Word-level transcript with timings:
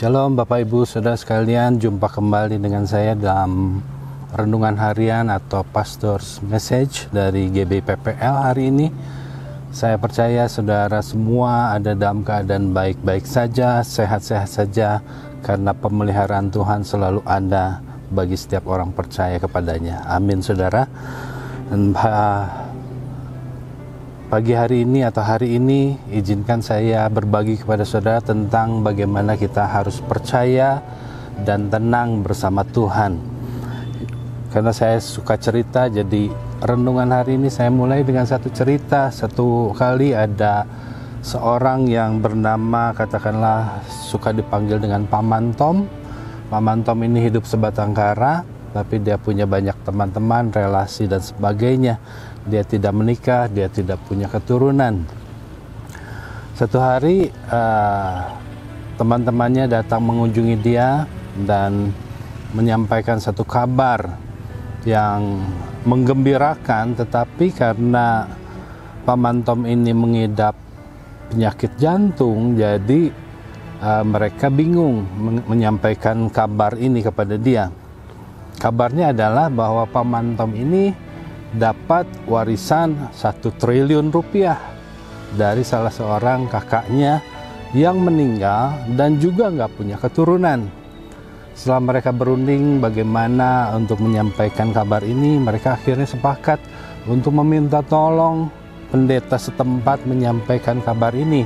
Shalom 0.00 0.32
Bapak 0.32 0.64
Ibu 0.64 0.88
Saudara 0.88 1.12
sekalian, 1.12 1.76
jumpa 1.76 2.08
kembali 2.08 2.56
dengan 2.56 2.88
saya 2.88 3.12
dalam 3.12 3.84
renungan 4.32 4.72
harian 4.80 5.28
atau 5.28 5.60
Pastors 5.60 6.40
Message 6.40 7.12
dari 7.12 7.52
GBPPL 7.52 8.36
hari 8.48 8.72
ini. 8.72 8.88
Saya 9.68 10.00
percaya 10.00 10.48
saudara 10.48 11.04
semua 11.04 11.76
ada 11.76 11.92
dalam 11.92 12.24
keadaan 12.24 12.72
baik-baik 12.72 13.28
saja, 13.28 13.84
sehat-sehat 13.84 14.48
saja 14.48 15.04
karena 15.44 15.76
pemeliharaan 15.76 16.48
Tuhan 16.48 16.80
selalu 16.80 17.20
ada 17.28 17.84
bagi 18.08 18.40
setiap 18.40 18.72
orang 18.72 18.96
percaya 18.96 19.36
kepadanya. 19.36 20.00
Amin 20.08 20.40
saudara. 20.40 20.88
Dan 21.68 21.92
pagi 24.30 24.54
hari 24.54 24.86
ini 24.86 25.02
atau 25.02 25.26
hari 25.26 25.58
ini 25.58 25.98
izinkan 26.14 26.62
saya 26.62 27.10
berbagi 27.10 27.58
kepada 27.58 27.82
saudara 27.82 28.22
tentang 28.22 28.78
bagaimana 28.86 29.34
kita 29.34 29.66
harus 29.66 29.98
percaya 29.98 30.78
dan 31.42 31.66
tenang 31.66 32.22
bersama 32.22 32.62
Tuhan. 32.62 33.18
Karena 34.54 34.70
saya 34.70 35.02
suka 35.02 35.34
cerita 35.34 35.90
jadi 35.90 36.30
renungan 36.62 37.10
hari 37.10 37.42
ini 37.42 37.50
saya 37.50 37.74
mulai 37.74 38.06
dengan 38.06 38.22
satu 38.22 38.54
cerita. 38.54 39.10
Satu 39.10 39.74
kali 39.74 40.14
ada 40.14 40.62
seorang 41.26 41.90
yang 41.90 42.22
bernama 42.22 42.94
katakanlah 42.94 43.82
suka 43.90 44.30
dipanggil 44.30 44.78
dengan 44.78 45.10
Paman 45.10 45.58
Tom. 45.58 45.90
Paman 46.54 46.86
Tom 46.86 47.02
ini 47.02 47.18
hidup 47.26 47.42
sebatang 47.50 47.90
kara, 47.90 48.46
tapi 48.70 49.02
dia 49.02 49.18
punya 49.18 49.42
banyak 49.42 49.74
teman-teman, 49.82 50.54
relasi 50.54 51.10
dan 51.10 51.18
sebagainya. 51.18 51.98
Dia 52.48 52.64
tidak 52.64 52.96
menikah, 52.96 53.48
dia 53.52 53.68
tidak 53.68 54.00
punya 54.08 54.30
keturunan. 54.30 55.04
Satu 56.56 56.76
hari 56.80 57.32
uh, 57.48 58.36
teman-temannya 59.00 59.64
datang 59.64 60.04
mengunjungi 60.04 60.56
dia 60.60 61.08
dan 61.48 61.88
menyampaikan 62.52 63.16
satu 63.16 63.48
kabar 63.48 64.18
yang 64.84 65.40
menggembirakan 65.88 66.96
tetapi 66.96 67.52
karena 67.56 68.28
Paman 69.08 69.40
Tom 69.40 69.64
ini 69.64 69.96
mengidap 69.96 70.52
penyakit 71.32 71.80
jantung 71.80 72.60
jadi 72.60 73.08
uh, 73.80 74.04
mereka 74.04 74.52
bingung 74.52 75.08
men 75.16 75.40
menyampaikan 75.48 76.28
kabar 76.28 76.76
ini 76.76 77.00
kepada 77.00 77.40
dia 77.40 77.72
kabarnya 78.60 79.16
adalah 79.16 79.48
bahwa 79.48 79.88
Paman 79.88 80.36
Tom 80.36 80.52
ini 80.52 80.92
dapat 81.54 82.06
warisan 82.30 83.10
satu 83.10 83.50
triliun 83.58 84.10
rupiah 84.14 84.58
dari 85.34 85.62
salah 85.66 85.90
seorang 85.90 86.46
kakaknya 86.46 87.22
yang 87.74 88.02
meninggal 88.02 88.74
dan 88.98 89.18
juga 89.22 89.50
nggak 89.50 89.72
punya 89.78 89.96
keturunan 89.98 90.80
setelah 91.60 91.92
mereka 91.92 92.08
berunding 92.08 92.80
bagaimana 92.80 93.76
untuk 93.76 94.00
menyampaikan 94.00 94.72
kabar 94.72 95.04
ini, 95.04 95.36
mereka 95.36 95.76
akhirnya 95.76 96.08
sepakat 96.08 96.56
untuk 97.04 97.36
meminta 97.36 97.84
tolong 97.84 98.48
pendeta 98.88 99.36
setempat 99.36 100.08
menyampaikan 100.08 100.80
kabar 100.80 101.12
ini. 101.12 101.44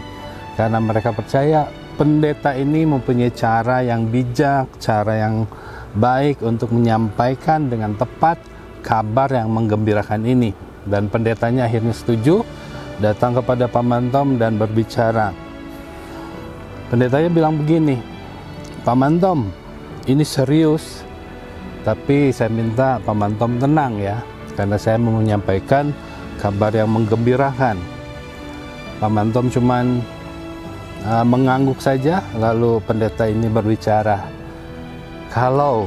Karena 0.55 0.79
mereka 0.79 1.11
percaya 1.11 1.67
pendeta 1.99 2.55
ini 2.55 2.87
mempunyai 2.87 3.35
cara 3.35 3.83
yang 3.83 4.07
bijak, 4.07 4.79
cara 4.79 5.19
yang 5.19 5.51
baik 5.99 6.47
untuk 6.47 6.71
menyampaikan 6.71 7.67
dengan 7.67 7.99
tepat 7.99 8.39
kabar 8.85 9.33
yang 9.33 9.49
menggembirakan 9.49 10.21
ini. 10.29 10.53
Dan 10.85 11.09
pendetanya 11.09 11.65
akhirnya 11.65 11.97
setuju, 11.97 12.45
datang 13.01 13.33
kepada 13.41 13.65
Paman 13.65 14.13
Tom 14.13 14.37
dan 14.37 14.61
berbicara. 14.61 15.33
Pendetanya 16.93 17.33
bilang 17.33 17.57
begini, 17.57 17.97
Paman 18.85 19.17
Tom, 19.17 19.49
ini 20.05 20.21
serius 20.21 21.01
tapi 21.85 22.33
saya 22.33 22.49
minta 22.49 22.97
Paman 23.05 23.37
Tom 23.37 23.61
tenang 23.61 24.01
ya 24.01 24.21
karena 24.57 24.77
saya 24.81 24.97
mau 24.97 25.21
menyampaikan 25.21 25.93
kabar 26.41 26.73
yang 26.73 26.93
menggembirakan 26.93 27.77
Paman 29.01 29.33
Tom 29.33 29.53
cuman 29.53 30.01
uh, 31.05 31.25
mengangguk 31.25 31.81
saja 31.81 32.25
lalu 32.41 32.81
pendeta 32.89 33.29
ini 33.29 33.53
berbicara 33.53 34.25
kalau 35.29 35.85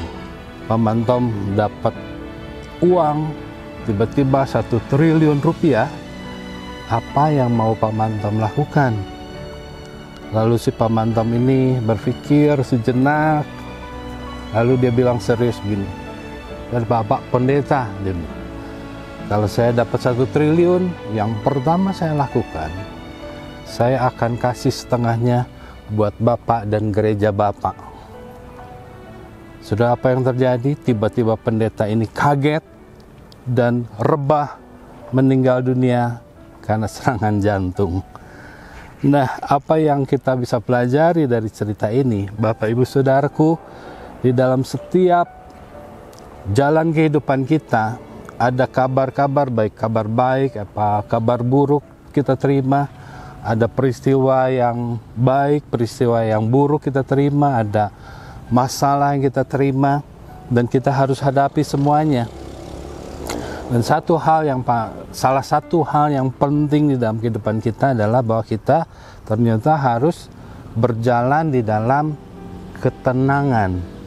Paman 0.70 1.02
Tom 1.06 1.34
dapat 1.58 1.94
uang 2.84 3.30
tiba-tiba 3.86 4.44
satu 4.44 4.82
triliun 4.92 5.40
rupiah 5.40 5.88
apa 6.88 7.32
yang 7.32 7.52
mau 7.52 7.76
Paman 7.76 8.20
Tom 8.24 8.40
lakukan 8.40 8.96
lalu 10.36 10.56
si 10.60 10.72
Paman 10.72 11.16
Tom 11.16 11.32
ini 11.32 11.80
berpikir 11.84 12.60
sejenak 12.64 13.58
Lalu 14.56 14.88
dia 14.88 14.92
bilang 14.96 15.20
serius 15.20 15.60
gini, 15.60 15.84
dan 16.72 16.88
Bapak 16.88 17.20
Pendeta, 17.28 17.84
dia 18.00 18.16
kalau 19.28 19.44
saya 19.44 19.76
dapat 19.76 20.00
satu 20.00 20.24
triliun, 20.32 20.88
yang 21.12 21.36
pertama 21.44 21.92
saya 21.92 22.16
lakukan, 22.16 22.72
saya 23.68 24.08
akan 24.08 24.40
kasih 24.40 24.72
setengahnya 24.72 25.44
buat 25.92 26.16
Bapak 26.16 26.72
dan 26.72 26.96
gereja 26.96 27.36
Bapak. 27.36 27.87
Sudah 29.68 30.00
apa 30.00 30.16
yang 30.16 30.24
terjadi? 30.24 30.80
Tiba-tiba 30.80 31.36
pendeta 31.36 31.92
ini 31.92 32.08
kaget 32.08 32.64
dan 33.44 33.84
rebah 34.00 34.56
meninggal 35.12 35.60
dunia 35.60 36.24
karena 36.64 36.88
serangan 36.88 37.36
jantung. 37.44 38.00
Nah, 39.04 39.28
apa 39.44 39.76
yang 39.76 40.08
kita 40.08 40.40
bisa 40.40 40.64
pelajari 40.64 41.28
dari 41.28 41.52
cerita 41.52 41.92
ini, 41.92 42.32
Bapak 42.32 42.72
Ibu 42.72 42.88
Saudaraku, 42.88 43.60
di 44.24 44.32
dalam 44.32 44.64
setiap 44.64 45.28
jalan 46.56 46.96
kehidupan 46.96 47.44
kita 47.44 48.00
ada 48.40 48.66
kabar-kabar 48.72 49.52
baik 49.52 49.76
kabar 49.76 50.08
baik 50.08 50.64
apa 50.64 51.04
kabar 51.12 51.44
buruk 51.44 51.84
kita 52.16 52.40
terima 52.40 52.88
ada 53.44 53.68
peristiwa 53.68 54.48
yang 54.48 54.96
baik 55.12 55.68
peristiwa 55.68 56.24
yang 56.24 56.48
buruk 56.48 56.88
kita 56.88 57.04
terima 57.04 57.60
ada 57.60 57.92
masalah 58.48 59.16
yang 59.16 59.28
kita 59.28 59.44
terima 59.44 60.04
dan 60.48 60.68
kita 60.68 60.92
harus 60.92 61.20
hadapi 61.20 61.64
semuanya 61.64 62.32
dan 63.68 63.84
satu 63.84 64.16
hal 64.16 64.48
yang 64.48 64.64
salah 65.12 65.44
satu 65.44 65.84
hal 65.84 66.08
yang 66.08 66.32
penting 66.32 66.92
di 66.92 66.96
dalam 66.96 67.20
kehidupan 67.20 67.60
kita 67.60 67.92
adalah 67.92 68.24
bahwa 68.24 68.48
kita 68.48 68.88
ternyata 69.28 69.76
harus 69.76 70.32
berjalan 70.72 71.52
di 71.52 71.60
dalam 71.60 72.16
ketenangan 72.80 73.98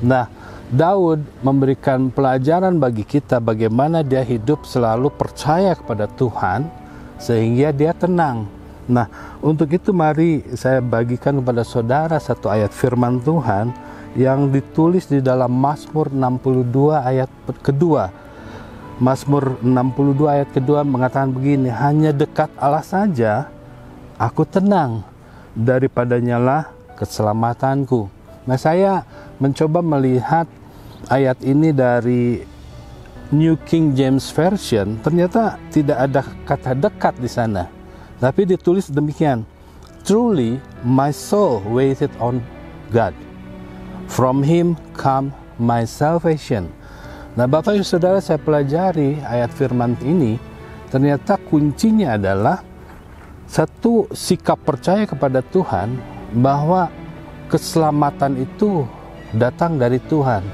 Nah, 0.00 0.32
Daud 0.72 1.20
memberikan 1.44 2.08
pelajaran 2.08 2.80
bagi 2.80 3.04
kita 3.04 3.36
bagaimana 3.36 4.00
dia 4.00 4.24
hidup 4.24 4.64
selalu 4.64 5.12
percaya 5.12 5.76
kepada 5.76 6.08
Tuhan 6.08 6.72
sehingga 7.20 7.68
dia 7.68 7.92
tenang. 7.92 8.48
Nah, 8.90 9.06
untuk 9.38 9.70
itu 9.70 9.94
mari 9.94 10.42
saya 10.58 10.82
bagikan 10.82 11.38
kepada 11.38 11.62
saudara 11.62 12.18
satu 12.18 12.50
ayat 12.50 12.74
firman 12.74 13.22
Tuhan 13.22 13.70
yang 14.18 14.50
ditulis 14.50 15.06
di 15.06 15.22
dalam 15.22 15.54
Mazmur 15.54 16.10
62 16.10 16.98
ayat 16.98 17.30
kedua. 17.62 18.10
Mazmur 18.98 19.62
62 19.62 20.26
ayat 20.26 20.48
kedua 20.50 20.82
mengatakan 20.82 21.30
begini, 21.30 21.70
hanya 21.70 22.10
dekat 22.10 22.50
Allah 22.58 22.84
saja 22.84 23.48
aku 24.18 24.42
tenang 24.44 25.06
daripadanya 25.54 26.36
lah 26.36 26.62
keselamatanku. 26.98 28.10
Nah, 28.44 28.58
saya 28.58 29.06
mencoba 29.38 29.80
melihat 29.80 30.50
ayat 31.08 31.38
ini 31.46 31.70
dari 31.70 32.42
New 33.30 33.54
King 33.62 33.94
James 33.94 34.26
Version, 34.34 34.98
ternyata 35.00 35.56
tidak 35.70 35.98
ada 36.02 36.20
kata 36.42 36.74
dekat 36.74 37.14
di 37.22 37.30
sana. 37.30 37.79
Tapi 38.20 38.44
ditulis 38.44 38.92
demikian, 38.92 39.48
Truly 40.04 40.60
my 40.84 41.08
soul 41.12 41.64
waited 41.64 42.12
on 42.20 42.44
God. 42.92 43.16
From 44.08 44.44
him 44.44 44.76
come 44.96 45.32
my 45.56 45.88
salvation. 45.88 46.68
Nah 47.36 47.48
Bapak 47.48 47.80
Ibu 47.80 47.84
Saudara 47.84 48.20
saya 48.20 48.36
pelajari 48.36 49.20
ayat 49.24 49.52
firman 49.56 49.96
ini, 50.04 50.36
ternyata 50.92 51.40
kuncinya 51.40 52.16
adalah 52.20 52.60
satu 53.48 54.08
sikap 54.12 54.60
percaya 54.68 55.08
kepada 55.08 55.40
Tuhan 55.40 55.96
bahwa 56.36 56.92
keselamatan 57.48 58.40
itu 58.40 58.84
datang 59.36 59.80
dari 59.80 60.00
Tuhan. 60.12 60.44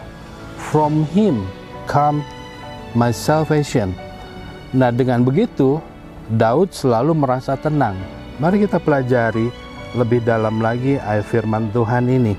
From 0.71 1.07
Him 1.15 1.47
come 1.87 2.23
my 2.95 3.15
salvation. 3.15 3.95
Nah, 4.75 4.91
dengan 4.91 5.23
begitu 5.23 5.79
Daud 6.27 6.75
selalu 6.75 7.15
merasa 7.15 7.55
tenang. 7.55 7.95
Mari 8.43 8.67
kita 8.67 8.83
pelajari 8.83 9.47
lebih 9.95 10.27
dalam 10.27 10.59
lagi 10.59 10.99
ayat 10.99 11.23
firman 11.23 11.71
Tuhan 11.71 12.11
ini. 12.11 12.35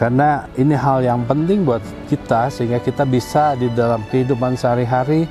Karena 0.00 0.44
ini 0.56 0.72
hal 0.76 1.04
yang 1.04 1.24
penting 1.28 1.64
buat 1.64 1.80
kita 2.08 2.48
sehingga 2.52 2.80
kita 2.80 3.04
bisa 3.08 3.56
di 3.56 3.68
dalam 3.72 4.04
kehidupan 4.08 4.56
sehari-hari 4.56 5.24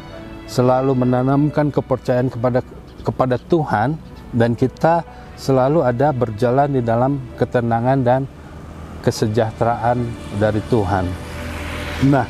selalu 0.45 0.93
menanamkan 0.93 1.69
kepercayaan 1.69 2.29
kepada 2.29 2.61
kepada 3.05 3.37
Tuhan 3.37 3.97
dan 4.33 4.57
kita 4.57 5.05
selalu 5.37 5.85
ada 5.85 6.09
berjalan 6.09 6.69
di 6.69 6.81
dalam 6.81 7.21
ketenangan 7.37 7.99
dan 8.01 8.21
kesejahteraan 9.05 10.01
dari 10.41 10.61
Tuhan. 10.65 11.05
Nah, 12.09 12.25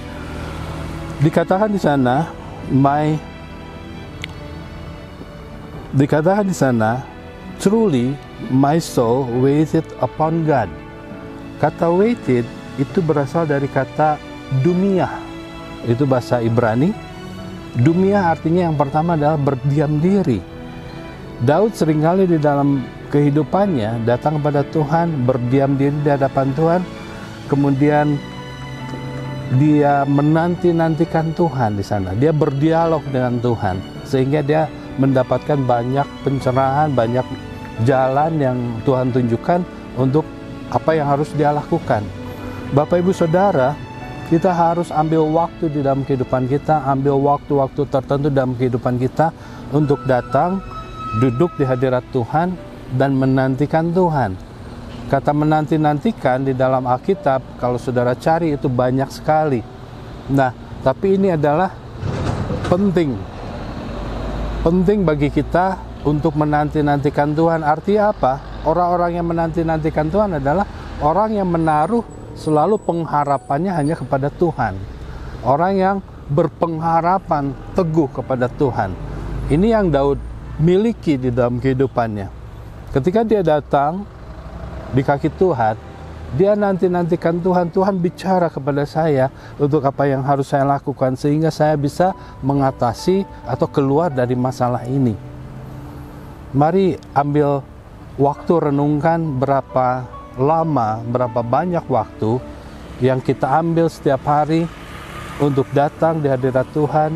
dikatakan 1.24 1.72
di 1.72 1.80
sana 1.80 2.28
my 2.68 3.35
dikatakan 5.96 6.52
di 6.52 6.56
sana 6.56 7.00
truly 7.58 8.12
my 8.52 8.76
soul 8.78 9.24
waited 9.40 9.88
upon 10.04 10.44
God. 10.44 10.68
Kata 11.64 11.88
waited 11.88 12.44
itu 12.76 13.00
berasal 13.00 13.48
dari 13.48 13.72
kata 13.72 14.20
dumiah. 14.60 15.12
Itu 15.88 16.04
bahasa 16.04 16.44
Ibrani. 16.44 16.92
Dumiah 17.76 18.32
artinya 18.36 18.68
yang 18.72 18.76
pertama 18.76 19.16
adalah 19.16 19.40
berdiam 19.40 20.00
diri. 20.00 20.40
Daud 21.44 21.76
sering 21.76 22.04
kali 22.04 22.28
di 22.28 22.40
dalam 22.40 22.84
kehidupannya 23.12 24.08
datang 24.08 24.40
kepada 24.40 24.64
Tuhan, 24.72 25.28
berdiam 25.28 25.76
diri 25.76 25.96
di 26.00 26.10
hadapan 26.12 26.56
Tuhan, 26.56 26.82
kemudian 27.52 28.16
dia 29.60 30.08
menanti-nantikan 30.08 31.36
Tuhan 31.36 31.76
di 31.76 31.84
sana. 31.84 32.16
Dia 32.16 32.32
berdialog 32.32 33.04
dengan 33.12 33.40
Tuhan 33.44 33.76
sehingga 34.08 34.40
dia 34.40 34.72
mendapatkan 34.98 35.60
banyak 35.64 36.08
pencerahan, 36.24 36.92
banyak 36.96 37.26
jalan 37.84 38.32
yang 38.40 38.58
Tuhan 38.88 39.12
tunjukkan 39.12 39.62
untuk 40.00 40.24
apa 40.72 40.92
yang 40.96 41.08
harus 41.12 41.30
dia 41.36 41.52
lakukan. 41.52 42.04
Bapak 42.72 43.04
Ibu 43.04 43.12
Saudara, 43.12 43.76
kita 44.26 44.50
harus 44.50 44.90
ambil 44.90 45.22
waktu 45.30 45.70
di 45.70 45.80
dalam 45.86 46.02
kehidupan 46.02 46.50
kita, 46.50 46.82
ambil 46.90 47.20
waktu-waktu 47.22 47.86
tertentu 47.94 48.28
dalam 48.34 48.58
kehidupan 48.58 48.98
kita 48.98 49.30
untuk 49.70 50.02
datang, 50.10 50.64
duduk 51.22 51.54
di 51.60 51.64
hadirat 51.68 52.02
Tuhan, 52.10 52.58
dan 52.98 53.14
menantikan 53.14 53.94
Tuhan. 53.94 54.34
Kata 55.06 55.30
menanti-nantikan 55.30 56.42
di 56.42 56.58
dalam 56.58 56.90
Alkitab, 56.90 57.62
kalau 57.62 57.78
saudara 57.78 58.18
cari 58.18 58.58
itu 58.58 58.66
banyak 58.66 59.10
sekali. 59.14 59.62
Nah, 60.34 60.50
tapi 60.82 61.22
ini 61.22 61.30
adalah 61.30 61.70
penting. 62.66 63.35
Penting 64.66 65.06
bagi 65.06 65.30
kita 65.30 65.78
untuk 66.10 66.42
menanti-nantikan 66.42 67.38
Tuhan. 67.38 67.62
Artinya 67.62 68.10
apa? 68.10 68.66
Orang-orang 68.66 69.14
yang 69.14 69.30
menanti-nantikan 69.30 70.10
Tuhan 70.10 70.42
adalah 70.42 70.66
orang 71.06 71.38
yang 71.38 71.46
menaruh 71.46 72.02
selalu 72.34 72.82
pengharapannya 72.82 73.70
hanya 73.70 73.94
kepada 73.94 74.34
Tuhan. 74.34 74.74
Orang 75.46 75.78
yang 75.78 75.98
berpengharapan 76.34 77.54
teguh 77.78 78.10
kepada 78.10 78.50
Tuhan. 78.50 78.90
Ini 79.54 79.78
yang 79.78 79.94
Daud 79.94 80.18
miliki 80.58 81.22
di 81.22 81.30
dalam 81.30 81.62
kehidupannya. 81.62 82.34
Ketika 82.90 83.22
dia 83.22 83.46
datang 83.46 84.02
di 84.90 85.06
kaki 85.06 85.30
Tuhan, 85.38 85.78
dia 86.36 86.54
nanti-nantikan 86.54 87.40
Tuhan, 87.40 87.72
Tuhan 87.72 87.96
bicara 88.00 88.52
kepada 88.52 88.84
saya 88.84 89.32
untuk 89.56 89.84
apa 89.88 90.06
yang 90.06 90.22
harus 90.22 90.52
saya 90.52 90.68
lakukan 90.68 91.16
sehingga 91.16 91.50
saya 91.50 91.80
bisa 91.80 92.12
mengatasi 92.44 93.24
atau 93.48 93.68
keluar 93.68 94.12
dari 94.12 94.36
masalah 94.36 94.84
ini. 94.86 95.16
Mari 96.56 96.96
ambil 97.16 97.64
waktu 98.20 98.54
renungkan 98.72 99.40
berapa 99.40 100.08
lama, 100.36 101.04
berapa 101.04 101.40
banyak 101.44 101.84
waktu 101.88 102.40
yang 103.04 103.20
kita 103.20 103.48
ambil 103.60 103.92
setiap 103.92 104.24
hari 104.24 104.68
untuk 105.40 105.68
datang 105.76 106.24
di 106.24 106.32
hadirat 106.32 106.68
Tuhan, 106.72 107.12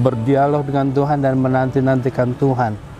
berdialog 0.00 0.64
dengan 0.64 0.92
Tuhan 0.92 1.24
dan 1.24 1.40
menanti-nantikan 1.40 2.36
Tuhan 2.36 2.92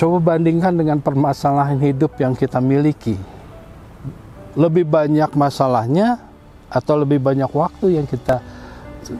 Coba 0.00 0.32
bandingkan 0.32 0.80
dengan 0.80 0.96
permasalahan 0.96 1.76
hidup 1.76 2.16
yang 2.16 2.32
kita 2.32 2.56
miliki. 2.56 3.20
Lebih 4.58 4.82
banyak 4.86 5.30
masalahnya 5.38 6.18
atau 6.70 6.98
lebih 6.98 7.22
banyak 7.22 7.50
waktu 7.50 7.98
yang 7.98 8.06
kita 8.06 8.42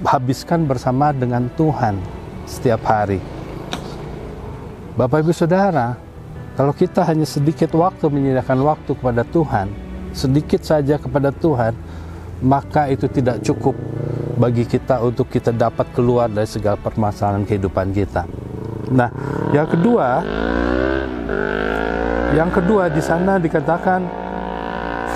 habiskan 0.06 0.66
bersama 0.66 1.10
dengan 1.14 1.46
Tuhan 1.54 1.98
setiap 2.46 2.82
hari. 2.86 3.22
Bapak 4.98 5.22
Ibu 5.22 5.30
Saudara, 5.30 5.94
kalau 6.58 6.74
kita 6.74 7.06
hanya 7.06 7.24
sedikit 7.24 7.70
waktu 7.78 8.10
menyediakan 8.10 8.58
waktu 8.66 8.90
kepada 8.98 9.22
Tuhan, 9.22 9.70
sedikit 10.10 10.66
saja 10.66 10.98
kepada 10.98 11.30
Tuhan, 11.30 11.78
maka 12.42 12.90
itu 12.90 13.06
tidak 13.06 13.40
cukup 13.46 13.78
bagi 14.34 14.66
kita 14.66 14.98
untuk 15.00 15.30
kita 15.30 15.54
dapat 15.54 15.88
keluar 15.94 16.26
dari 16.26 16.48
segala 16.50 16.74
permasalahan 16.76 17.46
kehidupan 17.46 17.94
kita. 17.94 18.26
Nah, 18.90 19.08
yang 19.54 19.70
kedua, 19.70 20.26
yang 22.34 22.50
kedua 22.50 22.90
di 22.90 23.02
sana 23.04 23.38
dikatakan 23.38 24.19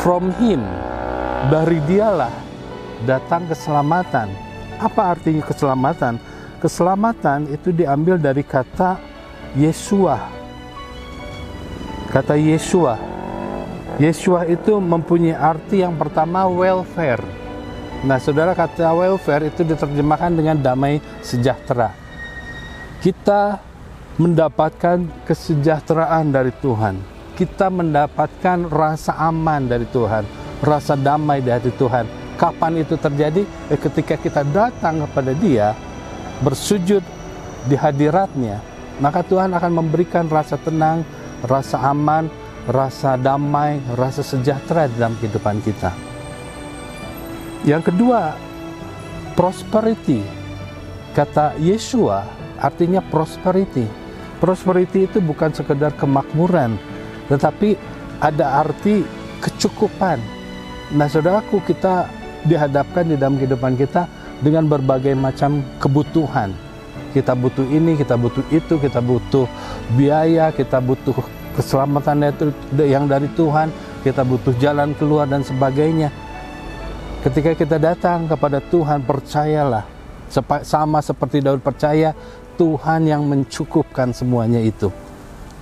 from 0.04 0.28
him 0.36 0.60
dari 1.48 1.80
dialah 1.88 2.28
datang 3.08 3.48
keselamatan. 3.48 4.28
Apa 4.76 5.16
artinya 5.16 5.40
keselamatan? 5.40 6.20
Keselamatan 6.60 7.48
itu 7.48 7.72
diambil 7.72 8.20
dari 8.20 8.44
kata 8.44 9.00
Yesua. 9.56 10.20
Kata 12.12 12.36
Yesua. 12.36 13.00
Yesua 13.96 14.44
itu 14.44 14.76
mempunyai 14.76 15.32
arti 15.32 15.80
yang 15.80 15.96
pertama 15.96 16.44
welfare. 16.52 17.24
Nah, 18.04 18.20
saudara 18.20 18.52
kata 18.52 18.92
welfare 18.92 19.48
itu 19.48 19.64
diterjemahkan 19.64 20.36
dengan 20.36 20.60
damai 20.60 21.00
sejahtera. 21.24 21.96
Kita 23.00 23.56
mendapatkan 24.20 25.24
kesejahteraan 25.24 26.28
dari 26.28 26.52
Tuhan. 26.60 27.13
Kita 27.34 27.66
mendapatkan 27.66 28.70
rasa 28.70 29.18
aman 29.18 29.66
dari 29.66 29.86
Tuhan, 29.90 30.22
rasa 30.62 30.94
damai 30.94 31.42
dari 31.42 31.70
Tuhan. 31.74 32.06
Kapan 32.38 32.82
itu 32.82 32.94
terjadi? 32.94 33.42
Eh, 33.70 33.78
ketika 33.78 34.14
kita 34.14 34.46
datang 34.46 35.02
kepada 35.02 35.34
Dia, 35.34 35.74
bersujud 36.42 37.02
di 37.66 37.74
hadiratnya, 37.74 38.62
maka 39.02 39.26
Tuhan 39.26 39.50
akan 39.50 39.72
memberikan 39.82 40.30
rasa 40.30 40.54
tenang, 40.62 41.02
rasa 41.42 41.82
aman, 41.90 42.30
rasa 42.70 43.18
damai, 43.18 43.82
rasa 43.98 44.22
sejahtera 44.22 44.86
dalam 44.94 45.18
kehidupan 45.18 45.58
kita. 45.62 45.90
Yang 47.66 47.90
kedua, 47.90 48.38
prosperity. 49.34 50.22
Kata 51.14 51.54
Yesua 51.58 52.26
artinya 52.58 52.98
prosperity 52.98 54.04
Prosperity 54.44 55.08
itu 55.08 55.24
bukan 55.24 55.56
sekedar 55.56 55.96
kemakmuran, 55.96 56.76
tetapi 57.30 57.76
ada 58.20 58.64
arti 58.64 59.04
kecukupan. 59.40 60.18
Nah, 60.94 61.08
saudaraku, 61.08 61.60
kita 61.64 62.08
dihadapkan 62.44 63.08
di 63.08 63.16
dalam 63.16 63.40
kehidupan 63.40 63.76
kita 63.76 64.08
dengan 64.44 64.68
berbagai 64.68 65.16
macam 65.16 65.64
kebutuhan. 65.80 66.52
Kita 67.16 67.32
butuh 67.32 67.64
ini, 67.70 67.96
kita 67.96 68.18
butuh 68.18 68.44
itu, 68.50 68.76
kita 68.76 69.00
butuh 69.00 69.46
biaya, 69.94 70.50
kita 70.50 70.82
butuh 70.82 71.14
keselamatan 71.54 72.34
yang 72.74 73.06
dari 73.06 73.30
Tuhan, 73.32 73.70
kita 74.02 74.26
butuh 74.26 74.52
jalan 74.58 74.92
keluar 74.98 75.24
dan 75.30 75.46
sebagainya. 75.46 76.10
Ketika 77.22 77.56
kita 77.56 77.80
datang 77.80 78.28
kepada 78.28 78.60
Tuhan, 78.60 79.06
percayalah, 79.06 79.86
sama 80.66 80.98
seperti 81.00 81.40
Daud 81.40 81.62
percaya, 81.62 82.12
Tuhan 82.58 83.08
yang 83.08 83.24
mencukupkan 83.24 84.12
semuanya 84.12 84.60
itu. 84.60 84.92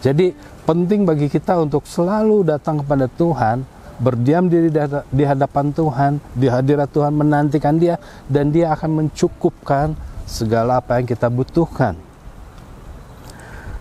Jadi 0.03 0.35
penting 0.67 1.07
bagi 1.07 1.31
kita 1.31 1.63
untuk 1.63 1.87
selalu 1.87 2.43
datang 2.43 2.83
kepada 2.83 3.07
Tuhan, 3.07 3.63
berdiam 4.03 4.51
diri 4.51 4.67
di 5.15 5.23
hadapan 5.23 5.71
Tuhan, 5.71 6.19
di 6.35 6.51
hadirat 6.51 6.91
Tuhan 6.91 7.15
menantikan 7.15 7.79
Dia 7.79 8.03
dan 8.27 8.51
Dia 8.51 8.75
akan 8.75 9.07
mencukupkan 9.07 9.95
segala 10.27 10.83
apa 10.83 10.99
yang 10.99 11.07
kita 11.07 11.31
butuhkan. 11.31 11.95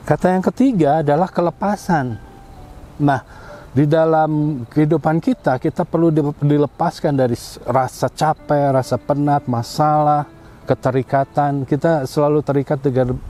Kata 0.06 0.38
yang 0.38 0.46
ketiga 0.46 1.02
adalah 1.02 1.26
kelepasan. 1.26 2.22
Nah, 3.02 3.22
di 3.74 3.90
dalam 3.90 4.62
kehidupan 4.70 5.24
kita 5.24 5.58
kita 5.58 5.88
perlu 5.90 6.14
dilepaskan 6.38 7.18
dari 7.18 7.34
rasa 7.66 8.14
capek, 8.14 8.78
rasa 8.78 9.00
penat, 9.02 9.50
masalah, 9.50 10.28
keterikatan 10.68 11.66
kita 11.66 12.06
selalu 12.06 12.46
terikat 12.46 12.78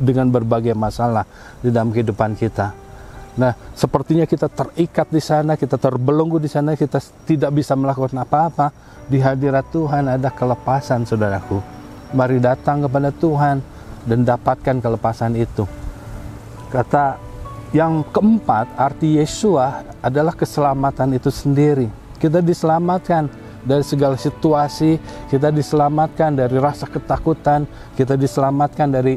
dengan, 0.01 0.27
berbagai 0.27 0.75
masalah 0.75 1.23
di 1.63 1.71
dalam 1.71 1.93
kehidupan 1.93 2.35
kita. 2.35 2.80
Nah, 3.39 3.55
sepertinya 3.71 4.27
kita 4.27 4.51
terikat 4.51 5.07
di 5.07 5.23
sana, 5.23 5.55
kita 5.55 5.79
terbelenggu 5.79 6.35
di 6.35 6.51
sana, 6.51 6.75
kita 6.75 6.99
tidak 7.23 7.51
bisa 7.55 7.79
melakukan 7.79 8.19
apa-apa. 8.19 8.75
Di 9.07 9.23
hadirat 9.23 9.71
Tuhan 9.71 10.07
ada 10.11 10.27
kelepasan, 10.31 11.07
saudaraku. 11.07 11.59
Mari 12.11 12.43
datang 12.43 12.83
kepada 12.83 13.11
Tuhan 13.15 13.63
dan 14.03 14.19
dapatkan 14.27 14.83
kelepasan 14.83 15.39
itu. 15.39 15.63
Kata 16.71 17.15
yang 17.71 18.03
keempat, 18.11 18.75
arti 18.75 19.15
Yesua 19.15 19.83
adalah 20.03 20.35
keselamatan 20.35 21.15
itu 21.15 21.31
sendiri. 21.31 21.87
Kita 22.19 22.43
diselamatkan 22.43 23.31
dari 23.63 23.83
segala 23.85 24.19
situasi, 24.19 24.99
kita 25.31 25.55
diselamatkan 25.55 26.35
dari 26.35 26.57
rasa 26.59 26.89
ketakutan, 26.89 27.63
kita 27.95 28.19
diselamatkan 28.19 28.91
dari 28.91 29.15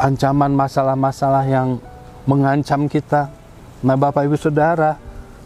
ancaman 0.00 0.52
masalah-masalah 0.56 1.44
yang 1.44 1.76
mengancam 2.26 2.90
kita. 2.90 3.30
Nah, 3.86 3.94
Bapak 3.94 4.26
Ibu 4.26 4.36
Saudara, 4.36 4.98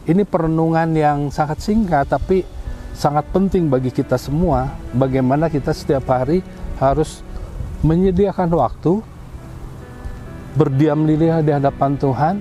ini 0.09 0.25
perenungan 0.25 0.91
yang 0.97 1.29
sangat 1.29 1.61
singkat 1.61 2.09
tapi 2.09 2.43
sangat 2.97 3.29
penting 3.31 3.69
bagi 3.69 3.93
kita 3.93 4.17
semua 4.17 4.73
bagaimana 4.97 5.47
kita 5.47 5.71
setiap 5.71 6.09
hari 6.11 6.43
harus 6.83 7.23
menyediakan 7.85 8.51
waktu 8.57 9.01
berdiam 10.57 11.07
diri 11.07 11.31
di 11.31 11.53
hadapan 11.53 11.95
Tuhan 11.95 12.35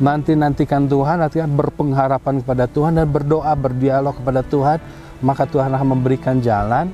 nanti-nantikan 0.00 0.88
Tuhan 0.88 1.20
artinya 1.20 1.48
berpengharapan 1.48 2.40
kepada 2.42 2.64
Tuhan 2.68 2.96
dan 2.96 3.06
berdoa 3.08 3.52
berdialog 3.54 4.16
kepada 4.16 4.40
Tuhan 4.44 4.78
maka 5.20 5.44
Tuhan 5.44 5.72
akan 5.72 5.88
memberikan 5.96 6.40
jalan 6.40 6.88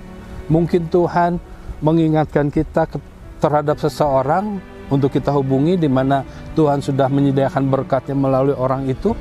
mungkin 0.51 0.91
Tuhan 0.91 1.39
mengingatkan 1.83 2.51
kita 2.51 2.87
terhadap 3.43 3.79
seseorang 3.79 4.59
untuk 4.93 5.09
kita 5.09 5.33
hubungi 5.33 5.81
di 5.81 5.89
mana 5.89 6.21
Tuhan 6.53 6.85
sudah 6.85 7.09
menyediakan 7.09 7.65
berkatnya 7.73 8.13
melalui 8.13 8.53
orang 8.53 8.85
itu. 8.85 9.17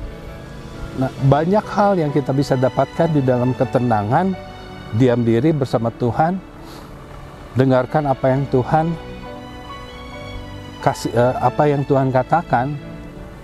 Nah, 1.00 1.08
banyak 1.32 1.64
hal 1.72 1.96
yang 1.96 2.12
kita 2.12 2.36
bisa 2.36 2.60
dapatkan 2.60 3.16
di 3.16 3.24
dalam 3.24 3.56
ketenangan, 3.56 4.36
diam 5.00 5.24
diri 5.24 5.56
bersama 5.56 5.88
Tuhan, 5.96 6.36
dengarkan 7.56 8.12
apa 8.12 8.36
yang 8.36 8.44
Tuhan 8.52 8.92
kasih, 10.84 11.16
eh, 11.16 11.36
apa 11.40 11.64
yang 11.72 11.88
Tuhan 11.88 12.12
katakan 12.12 12.76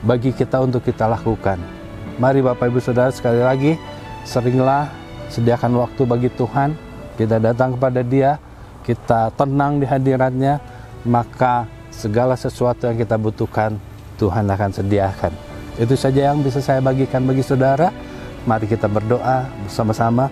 bagi 0.04 0.36
kita 0.36 0.60
untuk 0.60 0.84
kita 0.84 1.08
lakukan. 1.08 1.56
Mari 2.20 2.44
Bapak 2.44 2.68
Ibu 2.68 2.84
Saudara 2.84 3.14
sekali 3.16 3.40
lagi, 3.40 3.80
seringlah 4.28 4.92
sediakan 5.32 5.80
waktu 5.80 6.02
bagi 6.04 6.30
Tuhan, 6.36 6.76
kita 7.16 7.40
datang 7.40 7.80
kepada 7.80 8.04
Dia, 8.04 8.42
kita 8.84 9.32
tenang 9.40 9.80
di 9.80 9.86
hadiratnya, 9.88 10.60
maka 11.08 11.77
segala 11.98 12.38
sesuatu 12.38 12.86
yang 12.86 13.02
kita 13.02 13.18
butuhkan 13.18 13.82
Tuhan 14.22 14.46
akan 14.46 14.70
sediakan. 14.70 15.34
Itu 15.82 15.98
saja 15.98 16.30
yang 16.30 16.46
bisa 16.46 16.62
saya 16.62 16.78
bagikan 16.82 17.26
bagi 17.26 17.42
saudara. 17.42 17.90
Mari 18.46 18.70
kita 18.70 18.86
berdoa 18.86 19.50
bersama-sama. 19.66 20.30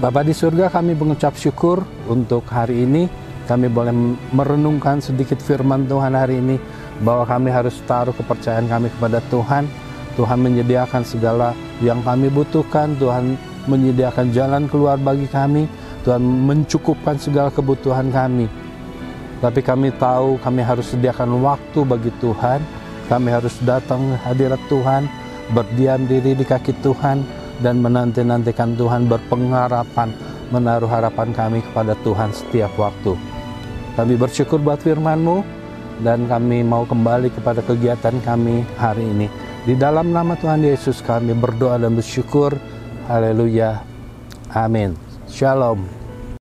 Bapak 0.00 0.24
di 0.24 0.32
surga 0.32 0.72
kami 0.72 0.96
mengucap 0.96 1.36
syukur 1.36 1.84
untuk 2.08 2.48
hari 2.48 2.88
ini. 2.88 3.04
Kami 3.44 3.68
boleh 3.68 3.92
merenungkan 4.32 5.04
sedikit 5.04 5.36
firman 5.44 5.84
Tuhan 5.84 6.16
hari 6.16 6.40
ini. 6.40 6.56
Bahwa 7.00 7.24
kami 7.28 7.48
harus 7.52 7.80
taruh 7.84 8.16
kepercayaan 8.16 8.68
kami 8.68 8.88
kepada 8.96 9.20
Tuhan. 9.28 9.68
Tuhan 10.16 10.38
menyediakan 10.40 11.04
segala 11.04 11.56
yang 11.84 12.00
kami 12.04 12.28
butuhkan. 12.32 12.96
Tuhan 12.96 13.36
menyediakan 13.68 14.32
jalan 14.32 14.68
keluar 14.68 14.96
bagi 15.00 15.28
kami. 15.28 15.68
Tuhan 16.04 16.20
mencukupkan 16.20 17.16
segala 17.20 17.48
kebutuhan 17.52 18.08
kami. 18.12 18.69
Tapi 19.40 19.64
kami 19.64 19.88
tahu 19.96 20.36
kami 20.44 20.60
harus 20.60 20.92
sediakan 20.92 21.40
waktu 21.40 21.80
bagi 21.88 22.12
Tuhan 22.20 22.60
kami 23.10 23.34
harus 23.34 23.58
datang 23.66 24.14
hadirat 24.22 24.62
Tuhan, 24.70 25.10
berdiam 25.50 26.06
diri 26.06 26.38
di 26.38 26.46
kaki 26.46 26.78
Tuhan, 26.78 27.26
dan 27.58 27.82
menanti-nantikan 27.82 28.78
Tuhan 28.78 29.10
berpengharapan, 29.10 30.14
menaruh 30.54 30.86
harapan 30.86 31.34
kami 31.34 31.58
kepada 31.66 31.98
Tuhan 32.06 32.30
setiap 32.30 32.70
waktu. 32.78 33.18
Kami 33.98 34.14
bersyukur 34.14 34.62
buat 34.62 34.78
firman-Mu, 34.86 35.42
dan 36.06 36.30
kami 36.30 36.62
mau 36.62 36.86
kembali 36.86 37.34
kepada 37.34 37.66
kegiatan 37.66 38.14
kami 38.22 38.62
hari 38.78 39.02
ini. 39.02 39.26
Di 39.66 39.74
dalam 39.74 40.14
nama 40.14 40.38
Tuhan 40.38 40.62
Yesus 40.62 41.02
kami 41.02 41.34
berdoa 41.34 41.82
dan 41.82 41.98
bersyukur. 41.98 42.54
Haleluya. 43.10 43.82
Amin. 44.54 44.94
Shalom. 45.26 45.99